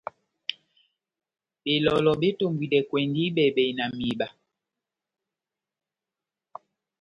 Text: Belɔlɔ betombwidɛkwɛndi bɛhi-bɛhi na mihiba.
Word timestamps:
Belɔlɔ 1.63 2.11
betombwidɛkwɛndi 2.21 3.23
bɛhi-bɛhi 3.35 3.71
na 3.77 3.85
mihiba. 3.95 4.27